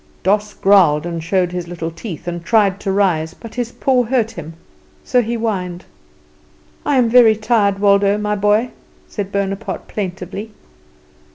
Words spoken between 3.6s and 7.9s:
paw hurt him so he whined. "I'm very tired,